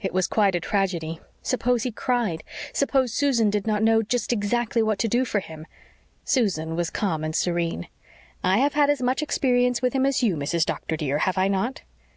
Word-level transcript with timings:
It 0.00 0.12
was 0.12 0.26
quite 0.26 0.56
a 0.56 0.60
tragedy. 0.60 1.20
Suppose 1.40 1.84
he 1.84 1.92
cried? 1.92 2.42
Suppose 2.72 3.14
Susan 3.14 3.48
did 3.48 3.64
not 3.64 3.80
know 3.80 4.02
just 4.02 4.32
exactly 4.32 4.82
what 4.82 4.98
to 4.98 5.06
do 5.06 5.24
for 5.24 5.38
him? 5.38 5.68
Susan 6.24 6.74
was 6.74 6.90
calm 6.90 7.22
and 7.22 7.32
serene. 7.32 7.86
"I 8.42 8.58
have 8.58 8.74
had 8.74 8.90
as 8.90 9.00
much 9.00 9.22
experience 9.22 9.80
with 9.80 9.92
him 9.92 10.04
as 10.04 10.20
you, 10.20 10.34
Mrs. 10.34 10.66
Doctor, 10.66 10.96
dear, 10.96 11.18
have 11.18 11.38
I 11.38 11.46
not?" 11.46 11.82